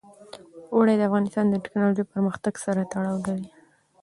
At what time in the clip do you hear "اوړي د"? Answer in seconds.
0.75-1.01